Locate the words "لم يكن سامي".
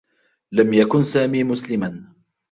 0.51-1.43